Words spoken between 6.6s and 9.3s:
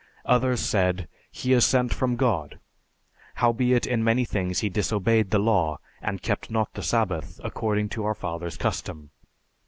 the Sabbath according to our fathers' custom.